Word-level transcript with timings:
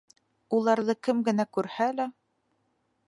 Уларҙы 0.59 0.95
кем 1.09 1.21
генә 1.27 1.45
күрһә 1.59 1.91
лә: 2.01 2.11